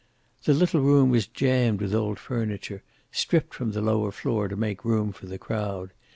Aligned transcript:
The 0.45 0.55
little 0.55 0.81
room 0.81 1.11
was 1.11 1.27
jammed 1.27 1.79
with 1.79 1.93
old 1.93 2.17
furniture, 2.17 2.81
stripped 3.11 3.53
from 3.53 3.73
the 3.73 3.81
lower 3.83 4.11
floor 4.11 4.47
to 4.47 4.55
make 4.55 4.83
room 4.83 5.11
for 5.11 5.27
the 5.27 5.37
crowd. 5.37 5.91